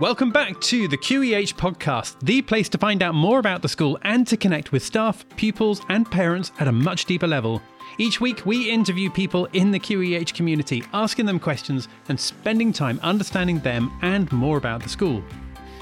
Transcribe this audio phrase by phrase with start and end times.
[0.00, 3.98] Welcome back to the QEH podcast, the place to find out more about the school
[4.02, 7.60] and to connect with staff, pupils, and parents at a much deeper level.
[7.98, 13.00] Each week, we interview people in the QEH community, asking them questions and spending time
[13.02, 15.20] understanding them and more about the school.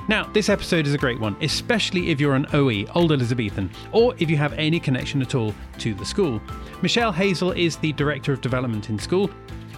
[0.09, 4.14] Now, this episode is a great one, especially if you're an OE, Old Elizabethan, or
[4.19, 6.41] if you have any connection at all to the school.
[6.80, 9.29] Michelle Hazell is the Director of Development in school,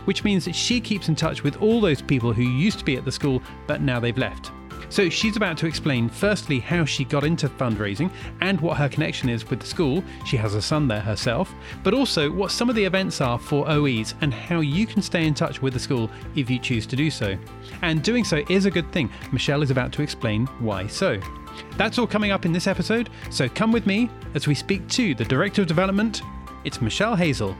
[0.08, 2.96] which means that she keeps in touch with all those people who used to be
[2.96, 4.50] at the school but now they've left.
[4.88, 9.28] So she's about to explain firstly how she got into fundraising and what her connection
[9.28, 10.02] is with the school.
[10.24, 11.52] She has a son there herself,
[11.84, 15.26] but also what some of the events are for OEs and how you can stay
[15.26, 17.36] in touch with the school if you choose to do so.
[17.82, 19.10] And doing so is a good thing.
[19.30, 21.20] Michelle is about to explain why so.
[21.76, 25.14] That's all coming up in this episode, so come with me as we speak to
[25.14, 26.22] the Director of Development.
[26.64, 27.54] It's Michelle Hazell.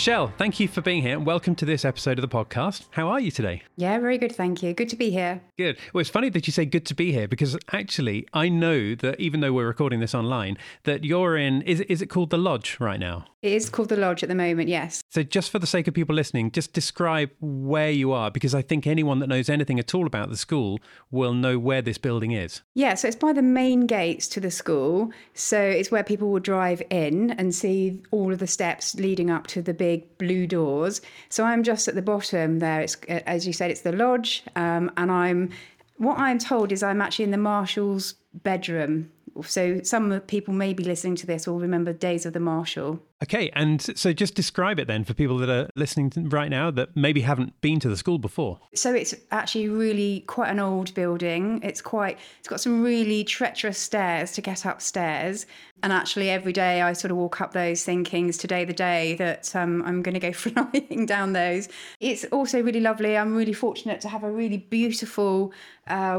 [0.00, 2.86] Michelle, thank you for being here and welcome to this episode of the podcast.
[2.92, 3.64] How are you today?
[3.76, 4.72] Yeah, very good, thank you.
[4.72, 5.42] Good to be here.
[5.58, 5.76] Good.
[5.92, 9.20] Well, it's funny that you say good to be here because actually I know that
[9.20, 12.78] even though we're recording this online, that you're in is is it called the lodge
[12.80, 13.26] right now?
[13.42, 15.02] It is called the lodge at the moment, yes.
[15.08, 18.60] So just for the sake of people listening, just describe where you are because I
[18.60, 20.78] think anyone that knows anything at all about the school
[21.10, 22.60] will know where this building is.
[22.74, 25.10] Yeah, so it's by the main gates to the school.
[25.32, 29.46] So it's where people will drive in and see all of the steps leading up
[29.48, 31.00] to the big blue doors.
[31.30, 32.82] So I'm just at the bottom there.
[32.82, 35.50] It's as you said, it's the lodge, um, and I'm.
[35.96, 39.10] What I'm told is I'm actually in the marshal's bedroom.
[39.42, 43.00] So some people may be listening to this will remember Days of the Marshal.
[43.22, 46.96] Okay, and so just describe it then for people that are listening right now that
[46.96, 48.58] maybe haven't been to the school before.
[48.74, 51.60] So it's actually really quite an old building.
[51.62, 55.46] It's quite it's got some really treacherous stairs to get upstairs.
[55.82, 59.14] And actually, every day I sort of walk up those thinking, is today the day
[59.14, 61.68] that um, I'm going to go flying down those?
[62.00, 63.16] It's also really lovely.
[63.16, 65.52] I'm really fortunate to have a really beautiful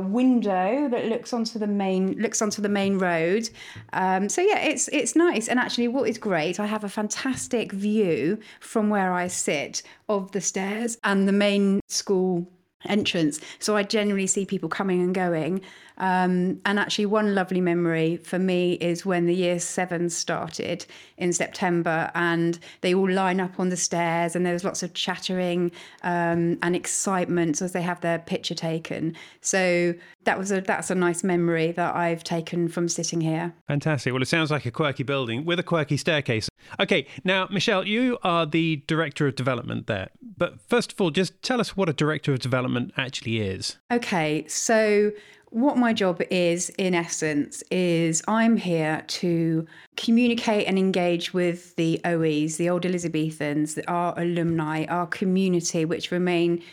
[0.03, 3.49] window that looks onto the main looks onto the main road.
[3.93, 5.47] Um, so yeah, it's it's nice.
[5.47, 10.31] And actually, what is great, I have a fantastic view from where I sit of
[10.31, 12.47] the stairs and the main school
[12.85, 13.39] entrance.
[13.59, 15.61] So I generally see people coming and going.
[15.97, 20.85] Um, and actually, one lovely memory for me is when the year seven started
[21.17, 24.95] in September, and they all line up on the stairs, and there was lots of
[24.95, 25.71] chattering
[26.01, 29.15] um, and excitement as they have their picture taken.
[29.41, 29.93] So
[30.23, 33.53] that was a that's a nice memory that I've taken from sitting here.
[33.67, 34.11] Fantastic.
[34.11, 36.49] Well, it sounds like a quirky building with a quirky staircase.
[36.79, 40.09] Okay, now Michelle, you are the director of development there.
[40.37, 43.77] But first of all, just tell us what a director of development actually is.
[43.91, 45.11] Okay, so
[45.51, 49.67] what my job is, in essence, is I'm here to
[49.97, 56.63] communicate and engage with the OEs, the old Elizabethans, our alumni, our community, which remain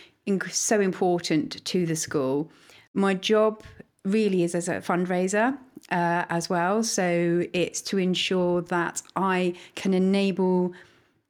[0.50, 2.52] so important to the school.
[2.94, 3.62] My job
[4.04, 5.58] really is as a fundraiser
[5.90, 6.82] uh, as well.
[6.82, 10.72] So it's to ensure that I can enable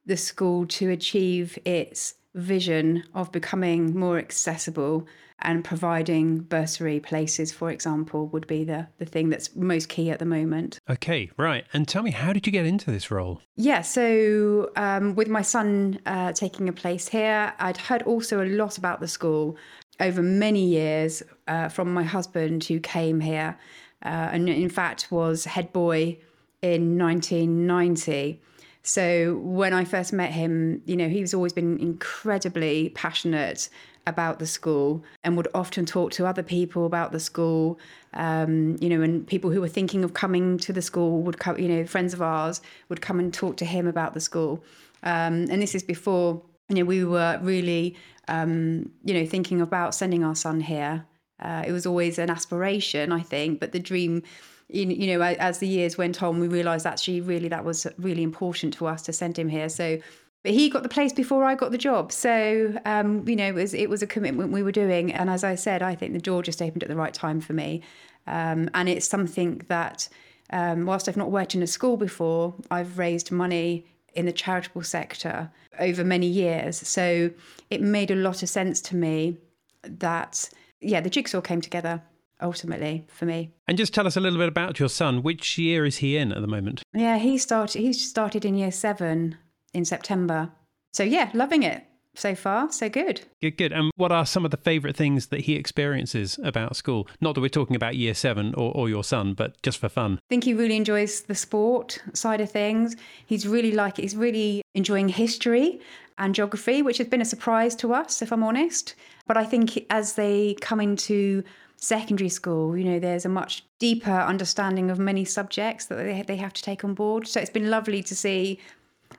[0.05, 5.07] the school to achieve its vision of becoming more accessible
[5.41, 10.19] and providing bursary places, for example, would be the, the thing that's most key at
[10.19, 10.79] the moment.
[10.89, 11.65] Okay, right.
[11.71, 13.41] And tell me, how did you get into this role?
[13.55, 18.47] Yeah, so um, with my son uh, taking a place here, I'd heard also a
[18.47, 19.55] lot about the school
[19.99, 23.57] over many years uh, from my husband who came here
[24.03, 26.17] uh, and in fact was head boy
[26.61, 28.41] in 1990.
[28.81, 33.69] So when I first met him, you know, he's always been incredibly passionate
[34.07, 37.79] about the school and would often talk to other people about the school.
[38.13, 41.59] Um, you know, and people who were thinking of coming to the school would come,
[41.59, 44.63] you know, friends of ours would come and talk to him about the school.
[45.03, 47.95] Um, and this is before, you know, we were really,
[48.27, 51.05] um, you know, thinking about sending our son here.
[51.41, 54.23] Uh, it was always an aspiration, I think, but the dream
[54.71, 58.73] you know, as the years went on, we realised actually really that was really important
[58.75, 59.67] to us to send him here.
[59.67, 59.99] So,
[60.43, 62.11] but he got the place before I got the job.
[62.11, 65.11] So, um, you know, it was it was a commitment we were doing.
[65.11, 67.53] And as I said, I think the door just opened at the right time for
[67.53, 67.81] me.
[68.27, 70.07] Um, and it's something that,
[70.51, 74.83] um, whilst I've not worked in a school before, I've raised money in the charitable
[74.83, 75.49] sector
[75.79, 76.77] over many years.
[76.77, 77.31] So
[77.71, 79.37] it made a lot of sense to me
[79.81, 80.47] that,
[80.81, 82.01] yeah, the jigsaw came together
[82.41, 83.51] ultimately for me.
[83.67, 85.23] And just tell us a little bit about your son.
[85.23, 86.83] Which year is he in at the moment?
[86.93, 89.37] Yeah, he started he started in year 7
[89.73, 90.51] in September.
[90.93, 91.83] So yeah, loving it.
[92.15, 93.21] So far, so good.
[93.41, 93.71] Good, good.
[93.71, 97.07] And what are some of the favourite things that he experiences about school?
[97.21, 100.15] Not that we're talking about year seven or, or your son, but just for fun.
[100.15, 102.95] I think he really enjoys the sport side of things.
[103.25, 105.79] He's really like he's really enjoying history
[106.17, 108.95] and geography, which has been a surprise to us, if I'm honest.
[109.25, 111.43] But I think as they come into
[111.77, 116.35] secondary school, you know, there's a much deeper understanding of many subjects that they, they
[116.35, 117.27] have to take on board.
[117.27, 118.59] So it's been lovely to see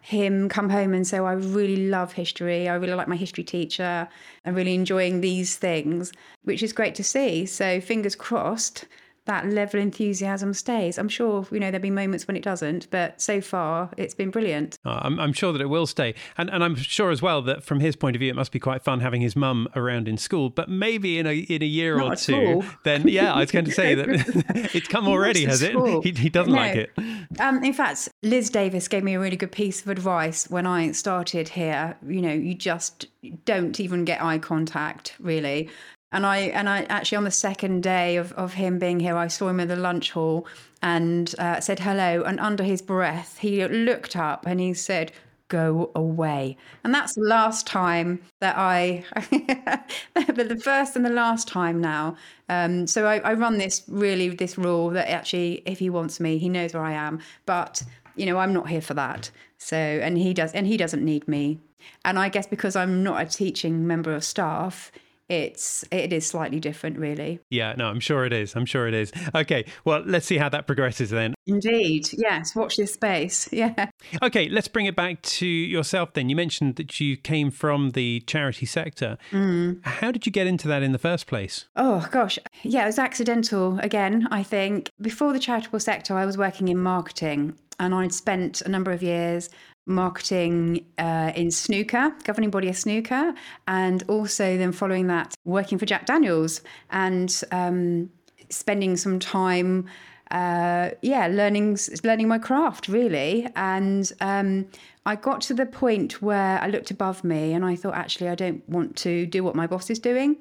[0.01, 2.69] him come home and say, oh, I really love history.
[2.69, 4.09] I really like my history teacher.
[4.45, 6.13] I'm really enjoying these things,
[6.45, 7.47] which is great to see.
[7.47, 8.87] So fingers crossed
[9.31, 10.99] that level of enthusiasm stays.
[10.99, 14.31] I'm sure, you know, there'll be moments when it doesn't, but so far it's been
[14.31, 14.77] brilliant.
[14.85, 16.15] Oh, I'm, I'm, sure that it will stay.
[16.37, 18.59] And, and I'm sure as well that from his point of view, it must be
[18.59, 20.50] quite fun having his mum around in school.
[20.50, 23.65] But maybe in a, in a year Not or two, then, yeah, I was going
[23.67, 24.09] to say that
[24.75, 25.77] it's come already, has it?
[26.03, 26.59] He, he doesn't no.
[26.59, 26.91] like it.
[27.38, 30.91] Um, in fact, Liz Davis gave me a really good piece of advice when I
[30.91, 31.97] started here.
[32.05, 33.06] You know, you just
[33.44, 35.71] don't even get eye contact, really.
[36.12, 39.29] And I and I actually on the second day of, of him being here, I
[39.29, 40.47] saw him in the lunch hall
[40.83, 42.23] and uh, said hello.
[42.23, 45.12] And under his breath, he looked up and he said,
[45.49, 49.05] "Go away." And that's the last time that I,
[50.15, 52.17] the first and the last time now.
[52.49, 56.39] Um, so I, I run this really this rule that actually, if he wants me,
[56.39, 57.21] he knows where I am.
[57.47, 57.85] But
[58.17, 59.31] you know, I'm not here for that.
[59.59, 61.61] So and he does and he doesn't need me.
[62.05, 64.91] And I guess because I'm not a teaching member of staff
[65.31, 67.41] it's it is slightly different really.
[67.50, 69.12] Yeah no i'm sure it is i'm sure it is.
[69.35, 71.35] Okay well let's see how that progresses then.
[71.47, 73.91] Indeed yes watch this space yeah.
[74.23, 76.29] Okay let's bring it back to yourself then.
[76.29, 79.17] You mentioned that you came from the charity sector.
[79.31, 79.85] Mm.
[79.85, 81.67] how did you get into that in the first place?
[81.77, 84.91] Oh gosh yeah it was accidental again i think.
[85.00, 89.03] Before the charitable sector i was working in marketing and I'd spent a number of
[89.03, 89.49] years
[89.87, 93.35] marketing uh, in snooker, governing body of snooker,
[93.67, 98.11] and also then following that working for Jack Daniels and um,
[98.49, 99.87] spending some time.
[100.31, 104.69] Uh, yeah, learning learning my craft really, and um,
[105.05, 108.37] I got to the point where I looked above me and I thought, actually, I
[108.37, 110.37] don't want to do what my boss is doing.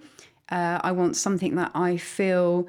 [0.49, 2.67] Uh, I want something that I feel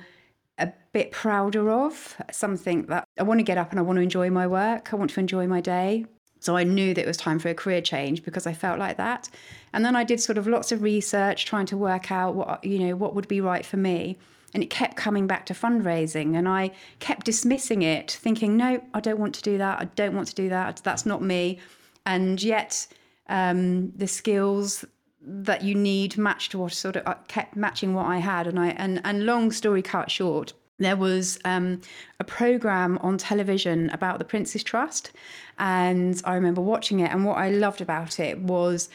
[0.58, 4.02] a bit prouder of, something that I want to get up and I want to
[4.02, 4.92] enjoy my work.
[4.92, 6.06] I want to enjoy my day.
[6.40, 8.96] So I knew that it was time for a career change because I felt like
[8.96, 9.28] that.
[9.72, 12.78] And then I did sort of lots of research trying to work out what you
[12.78, 14.18] know what would be right for me.
[14.52, 18.98] And it kept coming back to fundraising and I kept dismissing it, thinking, no, I
[18.98, 19.78] don't want to do that.
[19.78, 20.80] I don't want to do that.
[20.82, 21.60] That's not me.
[22.04, 22.88] And yet
[23.28, 24.84] um, the skills
[25.22, 28.46] that you need matched what sort of uh, kept matching what I had.
[28.46, 31.80] And I and and long story cut short, there was um,
[32.18, 35.12] a program on television about the Prince's Trust,
[35.58, 37.12] and I remember watching it.
[37.12, 38.88] And what I loved about it was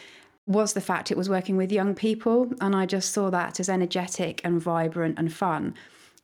[0.47, 3.69] was the fact it was working with young people, and I just saw that as
[3.69, 5.73] energetic and vibrant and fun.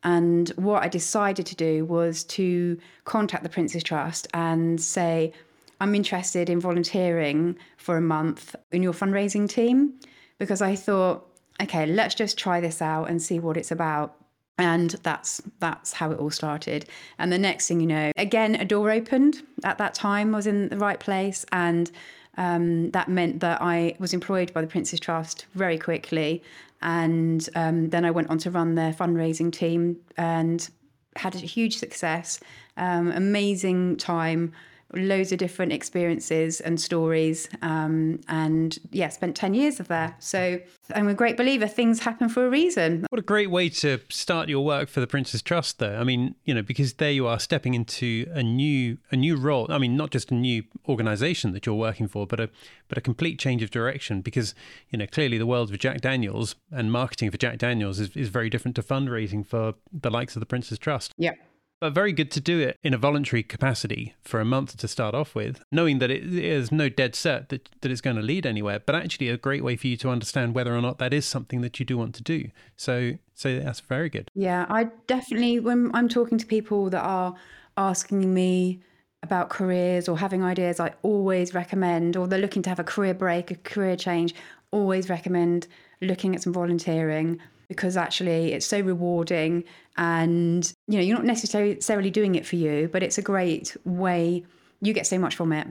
[0.03, 5.33] And what I decided to do was to contact the Prince's Trust and say,
[5.79, 9.93] I'm interested in volunteering for a month in your fundraising team
[10.37, 11.27] because I thought,
[11.61, 14.20] okay, let's just try this out and see what it's about
[14.57, 16.87] and that's that's how it all started.
[17.17, 20.47] And the next thing you know again a door opened at that time I was
[20.47, 21.45] in the right place.
[21.51, 21.91] And
[22.37, 26.41] um, that meant that I was employed by the Prince's Trust very quickly.
[26.81, 30.67] And um, then I went on to run their fundraising team and
[31.15, 32.39] had a huge success.
[32.77, 34.53] Um, amazing time
[34.93, 37.49] loads of different experiences and stories.
[37.61, 40.15] Um, and yeah, spent 10 years of there.
[40.19, 40.59] So
[40.95, 43.05] I'm a great believer things happen for a reason.
[43.09, 45.97] What a great way to start your work for the Prince's Trust though.
[45.97, 49.67] I mean, you know, because there you are stepping into a new a new role.
[49.69, 52.49] I mean, not just a new organization that you're working for, but a
[52.87, 54.53] but a complete change of direction because,
[54.89, 58.27] you know, clearly the world of Jack Daniels and marketing for Jack Daniels is, is
[58.27, 61.13] very different to fundraising for the likes of the Prince's Trust.
[61.17, 61.35] Yeah.
[61.81, 65.15] But very good to do it in a voluntary capacity for a month to start
[65.15, 68.45] off with, knowing that it is no dead set that, that it's going to lead
[68.45, 71.25] anywhere, but actually a great way for you to understand whether or not that is
[71.25, 72.51] something that you do want to do.
[72.77, 74.29] So, so that's very good.
[74.35, 77.33] Yeah, I definitely, when I'm talking to people that are
[77.75, 78.79] asking me
[79.23, 83.15] about careers or having ideas, I always recommend, or they're looking to have a career
[83.15, 84.35] break, a career change,
[84.69, 85.65] always recommend
[85.99, 87.39] looking at some volunteering
[87.71, 89.63] because actually it's so rewarding
[89.95, 94.43] and you know you're not necessarily doing it for you but it's a great way
[94.81, 95.67] you get so much from it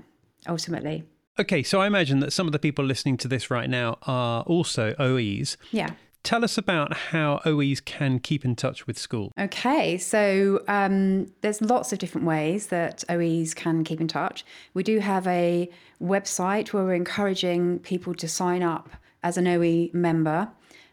[0.49, 1.05] ultimately
[1.39, 4.43] okay so i imagine that some of the people listening to this right now are
[4.43, 5.91] also oes yeah
[6.23, 9.33] tell us about how OEs can keep in touch with school.
[9.39, 14.45] Okay, so um, there's lots of different ways that OEs can keep in touch.
[14.75, 18.91] We do have a website where we're encouraging people to sign up
[19.23, 20.51] as an OE member.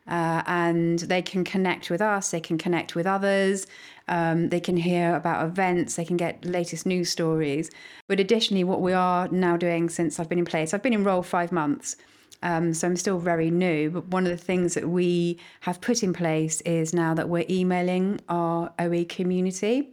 [0.08, 3.68] Uh, and they can connect with us, they can connect with others,
[4.08, 7.70] um, they can hear about events, they can get latest news stories.
[8.08, 11.04] But additionally, what we are now doing since I've been in place, I've been in
[11.04, 11.98] role five months.
[12.44, 16.04] Um, so I'm still very new, but one of the things that we have put
[16.04, 19.90] in place is now that we're emailing our OE community.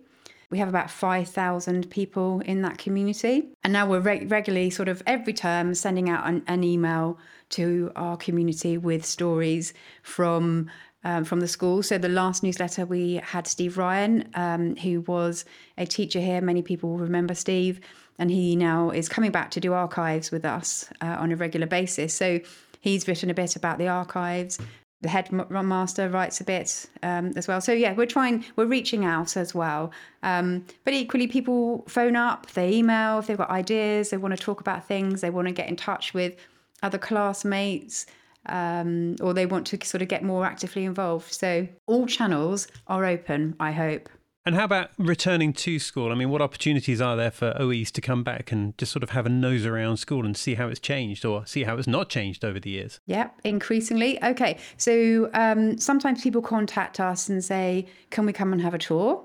[0.50, 3.48] We have about 5,000 people in that community.
[3.62, 7.18] And now we're re- regularly, sort of every term, sending out an, an email
[7.50, 10.70] to our community with stories from
[11.04, 11.82] um, from the school.
[11.82, 15.44] So the last newsletter we had Steve Ryan, um, who was
[15.76, 16.40] a teacher here.
[16.40, 17.80] Many people will remember Steve,
[18.18, 21.66] and he now is coming back to do archives with us uh, on a regular
[21.66, 22.14] basis.
[22.14, 22.40] So
[22.80, 24.58] he's written a bit about the archives.
[25.04, 27.60] The headmaster writes a bit um, as well.
[27.60, 29.92] So yeah, we're trying, we're reaching out as well.
[30.22, 34.42] Um, but equally, people phone up, they email if they've got ideas, they want to
[34.42, 36.36] talk about things, they want to get in touch with
[36.82, 38.06] other classmates,
[38.46, 41.30] um, or they want to sort of get more actively involved.
[41.30, 44.08] So all channels are open, I hope.
[44.46, 46.12] And how about returning to school?
[46.12, 49.10] I mean, what opportunities are there for OEs to come back and just sort of
[49.10, 52.10] have a nose around school and see how it's changed or see how it's not
[52.10, 53.00] changed over the years?
[53.06, 54.22] Yeah, increasingly.
[54.22, 58.78] Okay, so um, sometimes people contact us and say, Can we come and have a
[58.78, 59.24] tour?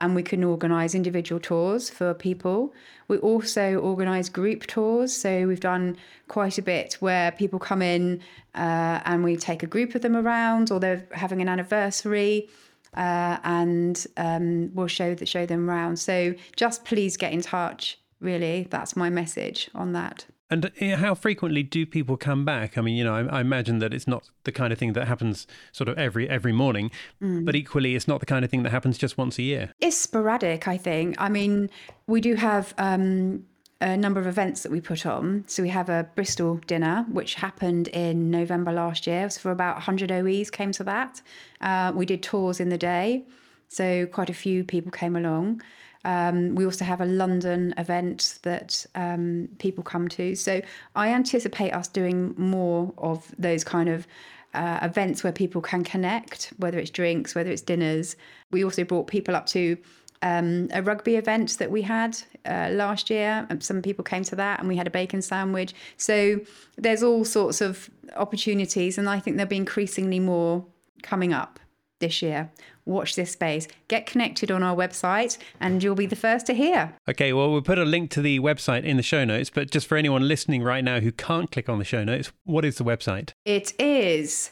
[0.00, 2.72] and we can organise individual tours for people.
[3.08, 5.96] We also organise group tours, so we've done
[6.28, 8.20] quite a bit where people come in
[8.54, 12.48] uh, and we take a group of them around, or they're having an anniversary.
[12.94, 15.98] Uh, and um, we'll show that show them around.
[15.98, 17.98] So just please get in touch.
[18.20, 20.26] Really, that's my message on that.
[20.50, 22.78] And uh, how frequently do people come back?
[22.78, 25.06] I mean, you know, I, I, imagine that it's not the kind of thing that
[25.06, 26.90] happens sort of every every morning,
[27.22, 27.44] mm.
[27.44, 29.72] but equally, it's not the kind of thing that happens just once a year.
[29.80, 31.16] It's sporadic, I think.
[31.18, 31.68] I mean,
[32.06, 33.44] we do have um,
[33.80, 35.44] a number of events that we put on.
[35.46, 39.30] So we have a Bristol dinner, which happened in November last year.
[39.30, 41.22] So for about 100 OEs came to that.
[41.60, 43.24] Uh, we did tours in the day,
[43.68, 45.62] so quite a few people came along.
[46.04, 50.34] Um, we also have a London event that um, people come to.
[50.34, 50.62] So
[50.94, 54.06] I anticipate us doing more of those kind of
[54.54, 58.16] uh, events where people can connect, whether it's drinks, whether it's dinners.
[58.50, 59.76] We also brought people up to
[60.22, 63.46] um, a rugby event that we had uh, last year.
[63.60, 65.74] Some people came to that, and we had a bacon sandwich.
[65.96, 66.40] So
[66.76, 70.64] there's all sorts of opportunities, and I think there'll be increasingly more
[71.02, 71.60] coming up
[72.00, 72.50] this year.
[72.84, 73.68] Watch this space.
[73.88, 76.94] Get connected on our website and you'll be the first to hear.
[77.08, 79.86] Okay, well, we'll put a link to the website in the show notes, but just
[79.86, 82.84] for anyone listening right now who can't click on the show notes, what is the
[82.84, 83.32] website?
[83.44, 84.50] It is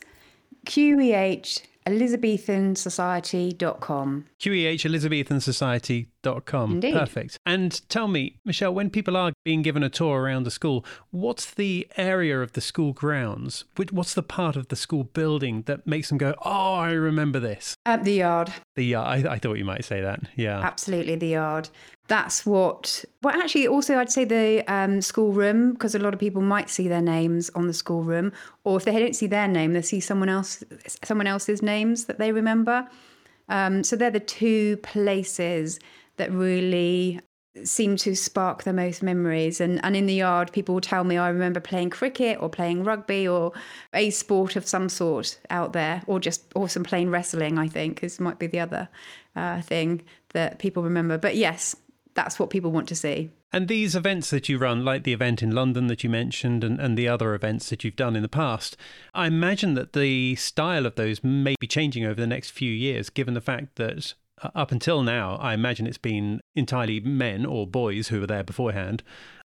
[0.66, 4.24] QEH elizabethansociety.com.
[6.26, 6.72] QEHelizabethansociety.com.
[6.72, 6.94] Indeed.
[6.94, 7.38] Perfect.
[7.46, 11.46] And tell me, Michelle, when people are being given a tour around the school, what's
[11.46, 13.64] the area of the school grounds?
[13.90, 17.76] What's the part of the school building that makes them go, oh, I remember this?
[17.86, 18.52] At the yard.
[18.74, 19.26] The yard.
[19.26, 20.20] I, I thought you might say that.
[20.36, 20.60] Yeah.
[20.60, 21.68] Absolutely, the yard
[22.08, 26.20] that's what well actually also i'd say the um, school room because a lot of
[26.20, 29.48] people might see their names on the school room or if they don't see their
[29.48, 30.62] name they see someone else
[31.02, 32.88] someone else's names that they remember
[33.48, 35.80] um, so they're the two places
[36.16, 37.20] that really
[37.64, 41.16] seem to spark the most memories and and in the yard people will tell me
[41.16, 43.50] i remember playing cricket or playing rugby or
[43.94, 48.04] a sport of some sort out there or just or some plain wrestling i think
[48.04, 48.86] is might be the other
[49.36, 50.02] uh, thing
[50.34, 51.74] that people remember but yes
[52.16, 53.30] that's what people want to see.
[53.52, 56.80] And these events that you run, like the event in London that you mentioned and,
[56.80, 58.76] and the other events that you've done in the past,
[59.14, 63.08] I imagine that the style of those may be changing over the next few years,
[63.08, 64.14] given the fact that
[64.54, 69.02] up until now, I imagine it's been entirely men or boys who were there beforehand.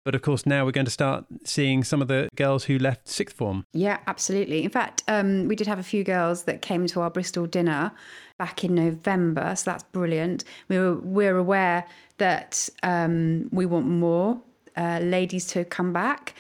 [0.04, 3.08] But of course, now we're going to start seeing some of the girls who left
[3.08, 3.64] sixth form.
[3.74, 4.64] Yeah, absolutely.
[4.64, 7.92] In fact, um, we did have a few girls that came to our Bristol dinner
[8.38, 10.44] back in November, so that's brilliant.
[10.68, 11.84] We were we're aware
[12.16, 14.40] that um, we want more
[14.76, 16.34] uh, ladies to come back.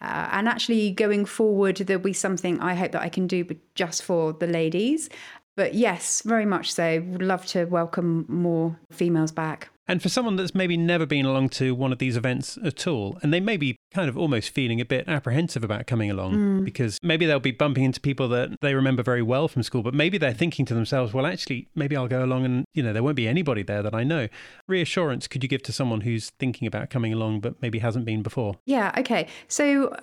[0.00, 3.56] Uh, and actually, going forward, there'll be something I hope that I can do, but
[3.74, 5.08] just for the ladies.
[5.56, 7.00] But yes, very much so.
[7.00, 9.70] Would love to welcome more females back.
[9.86, 13.18] And for someone that's maybe never been along to one of these events at all,
[13.22, 16.64] and they may be kind of almost feeling a bit apprehensive about coming along mm.
[16.64, 19.92] because maybe they'll be bumping into people that they remember very well from school, but
[19.92, 23.02] maybe they're thinking to themselves, well, actually, maybe I'll go along and, you know, there
[23.02, 24.28] won't be anybody there that I know.
[24.66, 28.22] Reassurance could you give to someone who's thinking about coming along but maybe hasn't been
[28.22, 28.54] before?
[28.64, 29.28] Yeah, okay.
[29.48, 29.94] So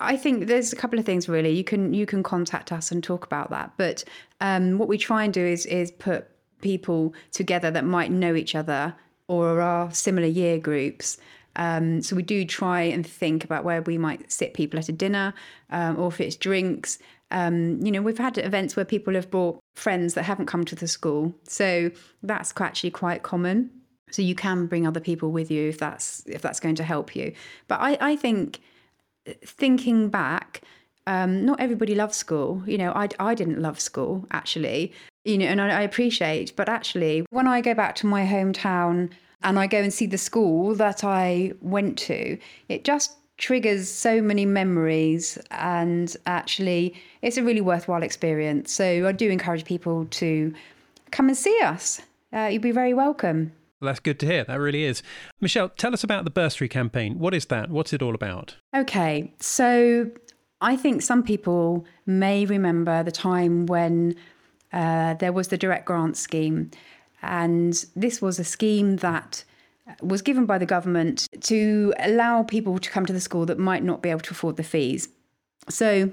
[0.00, 1.50] I think there's a couple of things really.
[1.50, 3.72] You can you can contact us and talk about that.
[3.76, 4.04] But
[4.40, 6.28] um, what we try and do is is put
[6.60, 8.94] people together that might know each other
[9.28, 11.18] or are similar year groups.
[11.56, 14.92] Um, so we do try and think about where we might sit people at a
[14.92, 15.34] dinner,
[15.70, 16.98] um, or if it's drinks.
[17.30, 20.74] Um, you know, we've had events where people have brought friends that haven't come to
[20.74, 21.90] the school, so
[22.22, 23.70] that's actually quite common.
[24.10, 27.16] So you can bring other people with you if that's if that's going to help
[27.16, 27.32] you.
[27.68, 28.60] But I, I think
[29.44, 30.62] thinking back,
[31.06, 32.62] um, not everybody loves school.
[32.66, 34.92] You know, I, I didn't love school actually,
[35.24, 39.10] you know, and I, I appreciate, but actually, when I go back to my hometown
[39.42, 42.38] and I go and see the school that I went to,
[42.68, 48.72] it just triggers so many memories and actually it's a really worthwhile experience.
[48.72, 50.54] So I do encourage people to
[51.10, 52.00] come and see us.
[52.32, 53.52] Uh, you'd be very welcome.
[53.84, 54.44] That's good to hear.
[54.44, 55.02] That really is.
[55.40, 57.18] Michelle, tell us about the bursary campaign.
[57.18, 57.70] What is that?
[57.70, 58.56] What's it all about?
[58.74, 60.10] Okay, so
[60.60, 64.16] I think some people may remember the time when
[64.72, 66.70] uh, there was the direct grant scheme.
[67.22, 69.44] And this was a scheme that
[70.02, 73.82] was given by the government to allow people to come to the school that might
[73.82, 75.08] not be able to afford the fees.
[75.68, 76.10] So,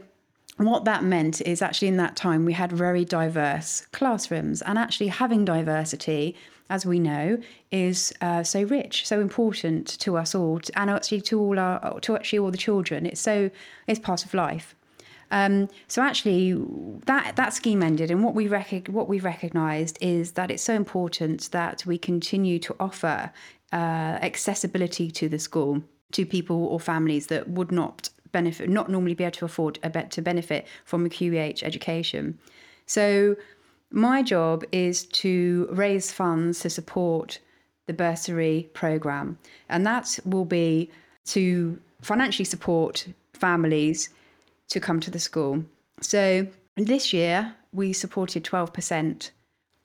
[0.57, 5.07] what that meant is actually in that time we had very diverse classrooms, and actually
[5.07, 6.35] having diversity,
[6.71, 7.37] as we know,
[7.69, 12.15] is uh, so rich, so important to us all, and actually to all our, to
[12.15, 13.05] actually all the children.
[13.05, 13.51] It's so
[13.87, 14.75] it's part of life.
[15.31, 16.53] Um, so actually,
[17.05, 20.73] that that scheme ended, and what we rec- what we recognised is that it's so
[20.73, 23.31] important that we continue to offer
[23.71, 29.13] uh, accessibility to the school to people or families that would not benefit, not normally
[29.13, 32.37] be able to afford a bet to benefit from a QEH education.
[32.85, 33.35] So
[33.91, 37.39] my job is to raise funds to support
[37.87, 39.37] the bursary program,
[39.69, 40.89] and that will be
[41.25, 44.09] to financially support families
[44.69, 45.63] to come to the school.
[46.01, 49.31] So this year, we supported 12%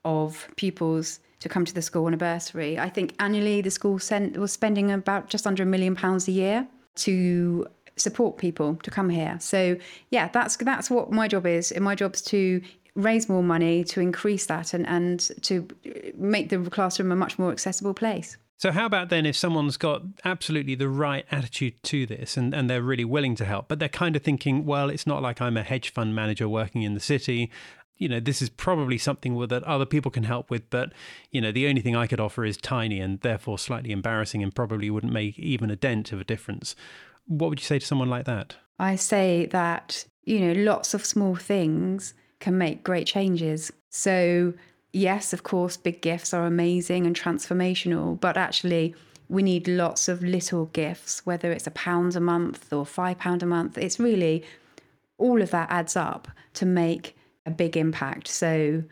[0.05, 2.79] of pupils to come to the school on a bursary.
[2.79, 6.31] I think annually the school sent, was spending about just under a million pounds a
[6.31, 9.37] year to support people to come here.
[9.39, 9.77] So
[10.09, 11.71] yeah, that's that's what my job is.
[11.71, 12.61] And my job is to
[12.97, 15.67] raise more money to increase that and, and to
[16.15, 18.37] make the classroom a much more accessible place.
[18.57, 22.67] So, how about then if someone's got absolutely the right attitude to this and, and
[22.67, 25.57] they're really willing to help, but they're kind of thinking, well, it's not like I'm
[25.57, 27.51] a hedge fund manager working in the city.
[27.97, 30.91] You know, this is probably something that other people can help with, but,
[31.29, 34.53] you know, the only thing I could offer is tiny and therefore slightly embarrassing and
[34.53, 36.75] probably wouldn't make even a dent of a difference.
[37.27, 38.55] What would you say to someone like that?
[38.79, 43.71] I say that, you know, lots of small things can make great changes.
[43.89, 44.53] So,
[44.93, 48.95] yes, of course, big gifts are amazing and transformational, but actually,
[49.29, 53.43] we need lots of little gifts, whether it's a pound a month or five pound
[53.43, 53.77] a month.
[53.77, 54.43] It's really
[55.17, 58.27] all of that adds up to make a big impact.
[58.27, 58.83] So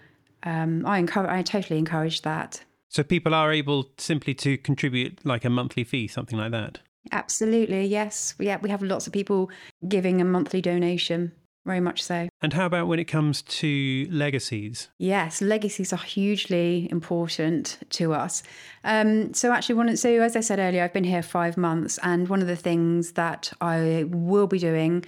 [0.43, 2.63] um, I encourage, I totally encourage that.
[2.89, 6.79] So people are able simply to contribute like a monthly fee, something like that.
[7.12, 8.34] Absolutely, yes.
[8.39, 9.49] Yeah, we have lots of people
[9.88, 11.31] giving a monthly donation
[11.65, 12.30] very much so.
[12.41, 14.89] And how about when it comes to legacies?
[14.97, 18.43] Yes, legacies are hugely important to us.
[18.84, 22.28] Um, so actually, one so as I said earlier, I've been here five months, and
[22.28, 25.06] one of the things that I will be doing,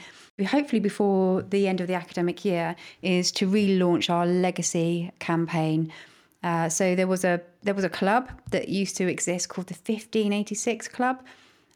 [0.48, 5.91] hopefully before the end of the academic year, is to relaunch our legacy campaign.
[6.43, 9.74] Uh, so there was a there was a club that used to exist called the
[9.74, 11.24] 1586 Club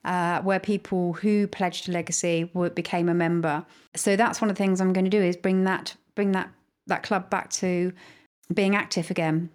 [0.06, 3.66] uh, where people who pledged a legacy became a member.
[3.96, 6.50] So that's one of the things I'm going to do is bring that bring that
[6.88, 7.94] that club back to
[8.54, 9.50] being active again.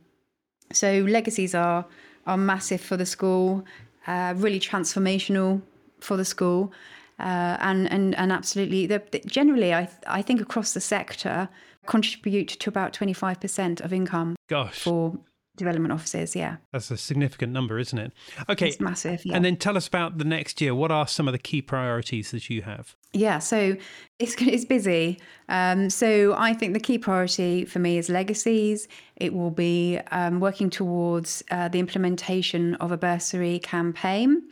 [0.73, 1.85] So legacies are
[2.27, 3.65] are massive for the school,
[4.07, 5.63] uh, really transformational
[6.01, 6.73] for the school,
[7.19, 8.89] uh, and and and absolutely.
[9.27, 11.49] generally, I I think across the sector
[11.87, 14.37] contribute to about twenty five percent of income.
[14.49, 14.81] Gosh.
[14.81, 15.17] For
[15.57, 16.37] development offices.
[16.37, 18.13] Yeah, that's a significant number, isn't it?
[18.49, 19.25] Okay, it's massive.
[19.25, 19.35] Yeah.
[19.35, 20.75] And then tell us about the next year.
[20.75, 22.95] What are some of the key priorities that you have?
[23.13, 23.77] Yeah, so
[24.19, 25.21] it's it's busy.
[25.49, 28.89] Um, so I think the key priority for me is legacies.
[29.17, 34.43] It will be um, working towards uh, the implementation of a bursary campaign.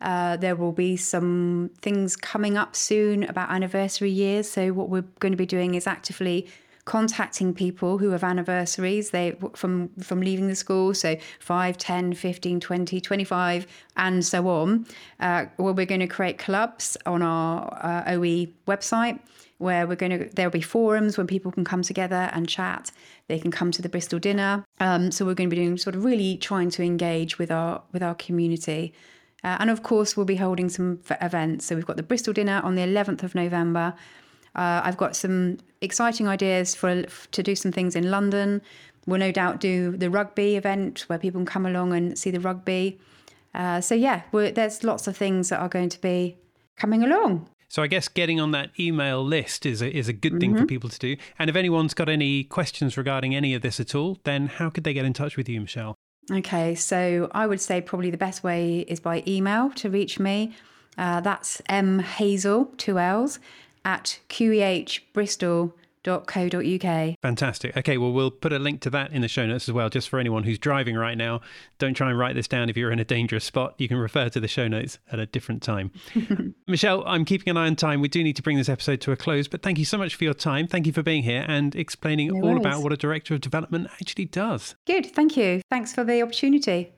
[0.00, 4.50] Uh, there will be some things coming up soon about anniversary years.
[4.50, 6.48] So what we're going to be doing is actively
[6.90, 12.58] contacting people who have anniversaries they from from leaving the school so 5 10 15
[12.58, 14.84] 20 25 and so on
[15.20, 19.20] uh, well we're going to create clubs on our uh, oe website
[19.58, 22.90] where we're going to there'll be forums when people can come together and chat
[23.28, 25.94] they can come to the bristol dinner um, so we're going to be doing sort
[25.94, 28.92] of really trying to engage with our with our community
[29.42, 31.64] Uh, and of course, we'll be holding some events.
[31.66, 33.94] So we've got the Bristol dinner on the 11th of November.
[34.54, 38.62] Uh, I've got some exciting ideas for to do some things in London.
[39.06, 42.40] We'll no doubt do the rugby event where people can come along and see the
[42.40, 42.98] rugby.
[43.54, 46.36] Uh, so yeah, there's lots of things that are going to be
[46.76, 47.48] coming along.
[47.68, 50.62] So I guess getting on that email list is a, is a good thing mm-hmm.
[50.62, 51.16] for people to do.
[51.38, 54.82] And if anyone's got any questions regarding any of this at all, then how could
[54.82, 55.94] they get in touch with you, Michelle?
[56.32, 60.52] Okay, so I would say probably the best way is by email to reach me.
[60.98, 63.38] Uh, that's m hazel two l's
[63.84, 67.14] at qehbristol co.uk.
[67.22, 67.76] Fantastic.
[67.76, 70.08] Okay, well, we'll put a link to that in the show notes as well, just
[70.08, 71.40] for anyone who's driving right now.
[71.78, 73.74] Don't try and write this down if you're in a dangerous spot.
[73.78, 75.90] You can refer to the show notes at a different time.
[76.66, 78.00] Michelle, I'm keeping an eye on time.
[78.00, 80.14] We do need to bring this episode to a close, but thank you so much
[80.14, 80.66] for your time.
[80.66, 83.88] Thank you for being here and explaining no all about what a director of development
[84.00, 84.74] actually does.
[84.86, 85.06] Good.
[85.06, 85.62] Thank you.
[85.70, 86.92] Thanks for the opportunity.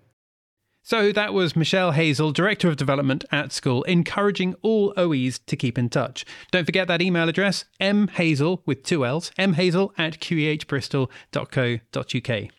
[0.85, 5.79] So that was Michelle Hazell, Director of Development at school, encouraging all OEs to keep
[5.79, 6.25] in touch.
[6.51, 12.51] Don't forget that email address, mhazell with two L's, mhazell at qehbristol.co.uk.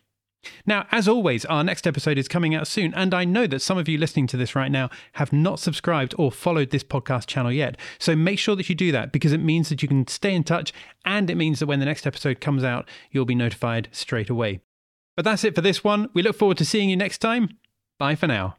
[0.66, 3.78] Now, as always, our next episode is coming out soon, and I know that some
[3.78, 7.52] of you listening to this right now have not subscribed or followed this podcast channel
[7.52, 7.76] yet.
[7.98, 10.44] So make sure that you do that because it means that you can stay in
[10.44, 10.72] touch
[11.04, 14.60] and it means that when the next episode comes out, you'll be notified straight away.
[15.16, 16.08] But that's it for this one.
[16.12, 17.58] We look forward to seeing you next time.
[18.04, 18.54] Bye for now.